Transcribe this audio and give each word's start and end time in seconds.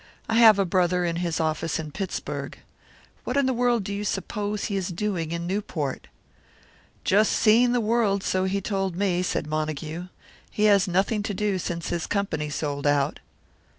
"I 0.27 0.33
have 0.37 0.57
a 0.57 0.65
brother 0.65 1.05
in 1.05 1.17
his 1.17 1.39
office 1.39 1.77
in 1.77 1.91
Pittsburg. 1.91 2.57
What 3.23 3.37
in 3.37 3.45
the 3.45 3.53
world 3.53 3.83
do 3.83 3.93
you 3.93 4.03
suppose 4.03 4.63
he 4.63 4.75
is 4.75 4.87
doing 4.89 5.31
in 5.31 5.45
Newport?" 5.45 6.07
"Just 7.03 7.31
seeing 7.31 7.71
the 7.71 7.79
world, 7.79 8.23
so 8.23 8.45
he 8.45 8.61
told 8.61 8.95
me," 8.95 9.21
said 9.21 9.45
Montague. 9.45 10.07
"He 10.49 10.63
has 10.63 10.87
nothing 10.87 11.21
to 11.21 11.35
do 11.35 11.59
since 11.59 11.89
his 11.89 12.07
company 12.07 12.49
sold 12.49 12.87
out." 12.87 13.19